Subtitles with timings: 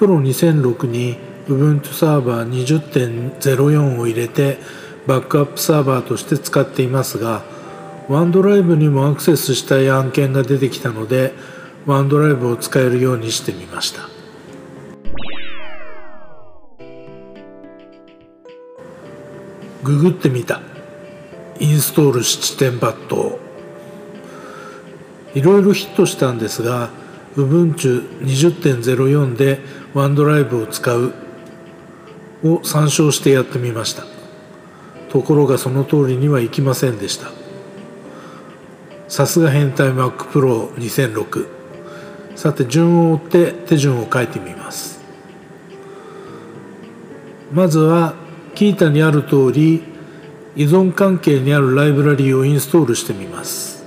[0.00, 4.56] Pro 2006に Ubuntu サーバー20.04を入れて
[5.06, 7.42] バックアップサーバーとして使っていますが
[8.08, 11.34] OneDrive にもアクセスしたい案件が出てきたので
[11.86, 14.08] OneDrive を使えるようにしてみました。
[19.82, 20.62] ググってみた。
[21.58, 23.36] インストール七点抜刀。
[25.34, 26.88] いろいろヒットしたんですが
[27.36, 29.60] Ubuntu 20.04で
[29.94, 31.12] OneDrive を使う
[32.42, 34.04] を参照してやってみました。
[35.10, 37.30] ところがその通りにはいきませんでした。
[39.08, 41.48] さすが変態 Mac Pro 2006
[42.36, 45.00] さて順を追って手順を書いてみます。
[47.52, 48.14] まずは
[48.54, 49.82] キータにある通り
[50.54, 53.79] 依存関係にあるライブラリーをインストールしてみます。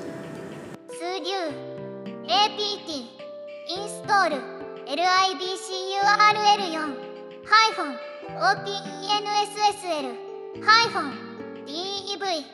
[12.23, 12.45] DEV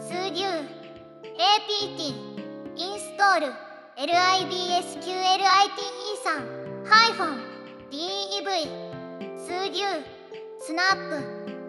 [0.00, 0.46] 数流
[1.36, 2.16] APT
[2.76, 3.46] インストール
[3.96, 4.06] LIBSQLITE3
[7.90, 8.48] DEV
[9.36, 9.84] sudo
[10.60, 11.16] snap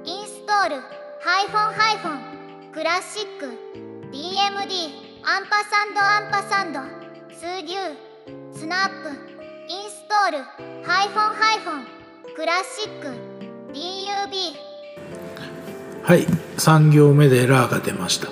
[0.05, 0.75] install
[1.21, 3.45] hyphen hyphen classic
[4.11, 4.71] DMD
[5.25, 6.79] ampersand ampersand
[7.35, 7.75] sudo
[8.53, 9.09] snap
[9.67, 10.37] install
[10.87, 11.85] hyphen hyphen
[12.35, 13.07] classic
[13.73, 14.66] DUB
[16.07, 16.21] はい
[16.55, 18.29] 3行目でエラーが出ました。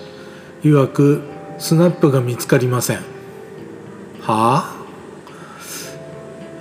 [0.63, 1.21] いわく
[1.57, 2.99] snap が見つかりません。
[4.21, 4.75] はあ？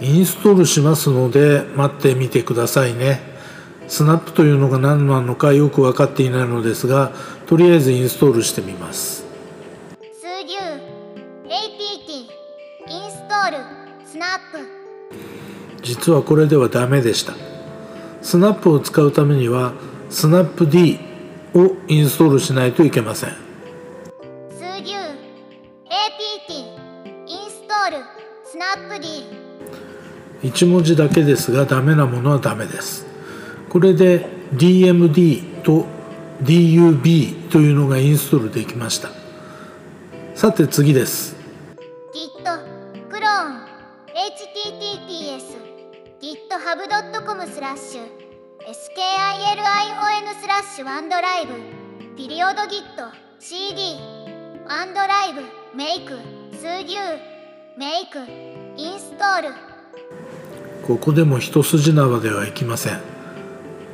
[0.01, 3.21] インストールしますので待ってみてくださいね。
[3.87, 7.13] スナップというのが何なのかよく分かっていないのですが
[7.47, 9.25] とりあえずインストールしてみます。
[10.01, 10.57] 数流
[11.45, 12.25] APT
[12.89, 13.59] インストール
[14.05, 14.59] スナップ。
[15.81, 17.35] 実はこれではダメでした。
[18.21, 19.75] スナップを使うためには
[20.15, 21.01] スナップ D
[21.55, 23.31] をインストールしないといけません。
[23.31, 23.35] 数
[24.81, 24.95] 流
[25.91, 26.55] APT
[27.27, 27.97] インストール
[28.45, 29.25] スナップ D
[30.49, 33.05] 1文字だけですがダメなものはダメです。
[33.69, 35.85] これで DMD と
[36.45, 39.09] DUB というのがインストールできました。
[40.37, 41.35] さて次です。
[42.15, 43.65] Git クローン
[44.15, 45.57] https
[46.23, 48.24] github.com スラッシュ
[48.73, 51.53] skilion スラッシュワンドライブ
[52.17, 54.01] ピリオド Git CD
[54.67, 55.43] ワンドライブ
[55.77, 56.15] メイク
[56.57, 56.95] 数流
[57.77, 58.21] メイク
[58.79, 59.49] インストール。
[60.87, 63.01] ここでも一筋縄ではいきません。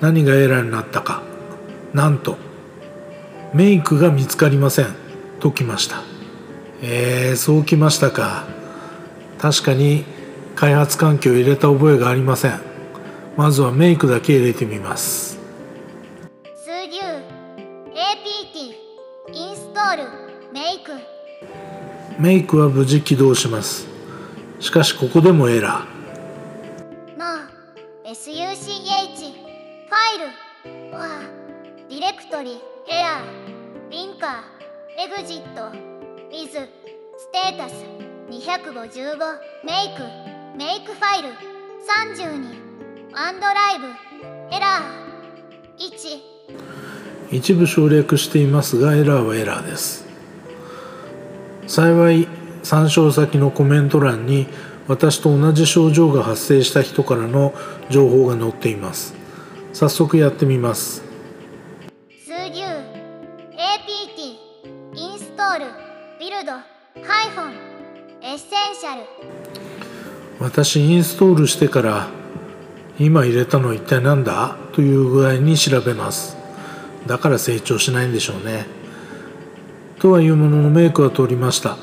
[0.00, 1.22] 何がエラーになったか。
[1.92, 2.36] なんと
[3.52, 4.86] メイクが見つかりません。
[5.40, 6.00] ときました。
[6.80, 8.46] えー、そうきましたか。
[9.40, 10.04] 確かに
[10.54, 12.69] 開発環境を入れた覚えがありません。
[13.40, 15.38] まずは make だけ入れてみます。
[16.62, 16.98] sudo
[17.88, 18.74] APT
[19.32, 20.02] install
[20.52, 20.92] make。
[22.18, 23.86] make は無事起動します。
[24.58, 27.18] しかしここでもエラー。
[27.18, 27.24] No
[28.04, 32.60] such file or directory error
[32.90, 35.74] linker exit
[36.30, 36.58] is
[37.16, 37.86] status
[38.28, 39.16] 255
[39.64, 40.58] メイク。
[40.58, 41.30] メイクファイル
[42.18, 42.69] 32
[43.12, 43.86] ワンドライブ
[44.54, 45.84] エラー。
[47.30, 50.04] 1一部省略していますがエラーはエラーです。
[51.66, 52.28] 幸い
[52.62, 54.46] 参照先のコメント欄に
[54.86, 57.52] 私と同じ症状が発生した人からの
[57.90, 59.14] 情報が載っています。
[59.72, 61.02] 早速やってみます。
[62.24, 62.62] 数流
[63.56, 64.36] APT
[64.94, 65.64] install.
[66.20, 66.52] build.
[66.52, 67.54] hyphen.
[68.22, 69.02] essential.
[70.38, 72.19] 私インストールしてから
[73.00, 74.58] 今入れたの一体何だ？
[74.74, 76.36] という具合に調べます。
[77.06, 78.66] だから成長しないんでしょうね。
[79.98, 81.78] とはいうものの make は通りました。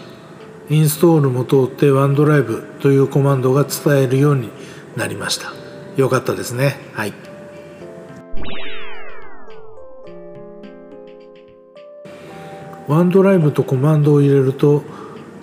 [0.69, 4.51] インストールも通って OneDrive というコマンドが使えるように
[4.95, 5.53] なりました。
[5.95, 6.77] よかったですね。
[6.93, 7.13] はい。
[12.87, 14.83] ワンドライブとコマンドを入れると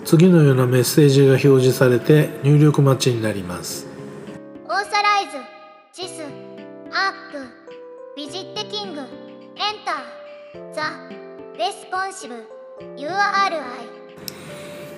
[0.05, 3.93] 次のようなメッセージが表示されて入力待ちになります。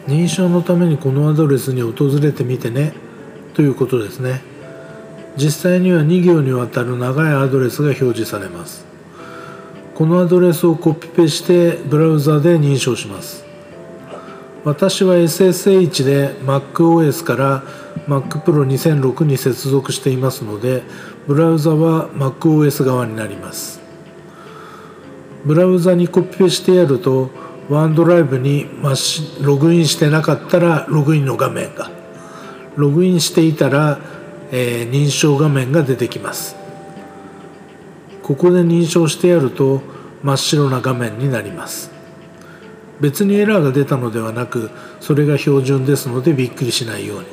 [0.08, 2.94] 認証のためにこのアドレスに訪れてみてね。
[3.54, 4.42] ということですね。
[5.36, 8.86] 実際には2行にわたる長いアドレスが表示されます。
[9.94, 13.46] このアドレスをコピペしてブラウザで認証します。
[14.64, 17.64] 私は SSH で MacOS から
[18.08, 20.84] MacPro2006 に接続していますので
[21.28, 23.87] ブラウザは MacOS 側になります。
[25.48, 27.30] ブラウザにコピペしてやると
[27.70, 28.66] ワンドライブに
[29.42, 31.90] ログインしてなかったらログインの画面が
[32.76, 33.98] ログインしていたら、
[34.52, 36.56] えー、認証画面が出てきます。
[38.22, 39.82] ここで認証してやると
[40.22, 41.92] 真っ白な画面になります。
[43.00, 47.26] 別にエラーが出たのではなくそれが標準ですのでびっくりしないように。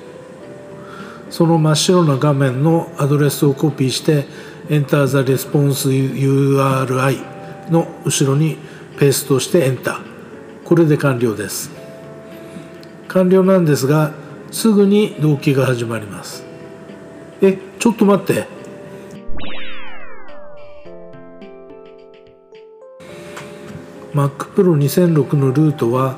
[1.31, 4.25] その真っ白な画面のアドレスをコピーして
[4.69, 7.34] Enter the Response URI
[7.70, 8.56] の後ろに
[8.99, 9.99] ペーストして Enter
[10.64, 11.70] これで完了です。
[13.08, 14.12] 完了なんですが
[14.50, 16.44] すぐに同期が始まります。
[17.43, 18.46] えちょっと待って。
[24.14, 26.16] MacPro2006 のルートは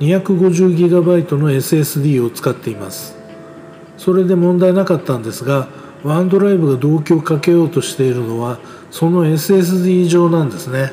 [0.00, 3.16] 250GB の SSD を使っています。
[3.96, 5.68] それで問題なかったんですが
[6.04, 8.58] ワンドライブが同期をかけようとしているのは
[8.90, 10.92] その SSD 上なんですね。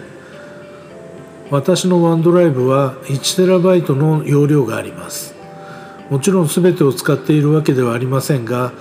[1.52, 5.36] 私のワンドライブは 1TB の容量があります。
[6.10, 8.74] もちろん全てを使っているわけではありませんが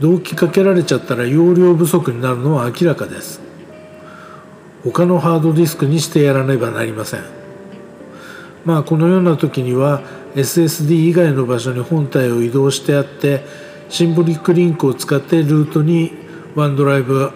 [0.00, 3.40] 同期かけられちゃったら容量不足になるのは明らかです。
[4.82, 7.20] 他のハードディスクにしてやらねばなりません。
[8.64, 10.02] まあこのような時には
[10.34, 13.44] SSD 以外の場所に本体を移動してあって
[13.90, 16.12] シンボリックリンクを使ってルートに
[16.54, 17.32] ワンドライブ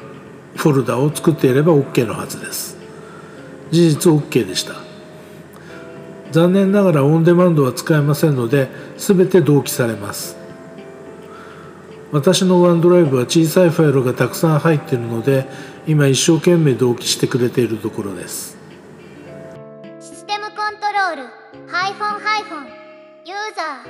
[0.54, 2.76] フォルダを作っていれば OK のはずです。
[3.72, 4.74] 事実 OK でした。
[6.30, 10.36] 残念ながらオンデマンドは使えませんので全て同期されます。
[12.12, 15.46] 私の OneDrive は小さいファイルがたくさん入っているので
[15.88, 18.56] 今一生懸命同期してくれているところです。
[20.00, 22.64] system control hyphen hyphen
[23.24, 23.84] user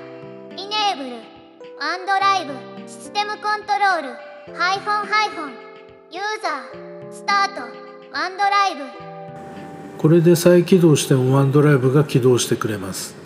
[0.57, 1.34] enable.
[1.77, 2.53] OneDrive
[2.87, 5.51] system control hyphen hyphen
[6.13, 7.63] user start
[8.13, 8.85] OneDrive。
[9.99, 13.17] これで再起動しても OneDrive が起動してくれます。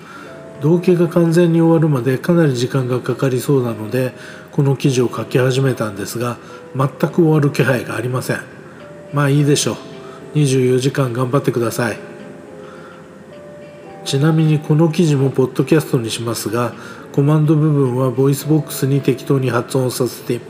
[0.62, 4.15] 同期が完全に終わるまでかなり時間がかかりそうなので
[4.50, 6.39] この記事を書き始めたんですが
[6.75, 8.41] 全く終わる気配がありません。
[9.12, 10.39] まあいいでしょう。
[10.39, 11.99] 24時間頑張ってください。
[14.09, 16.73] ちなみにこの記事もポッドキャストにしますが
[17.13, 20.41] コマンド部分は VOICEVOX に適当に発音させて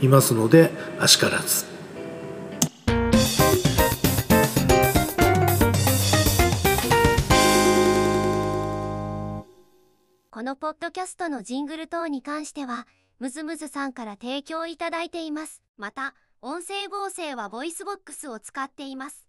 [0.00, 1.66] いますのであしからず
[10.30, 12.86] このポッドキャストのジングル等に関しては
[13.18, 19.23] ムズムズさんから提供いただいていますまた音声合成は VOICEVOX を使っています。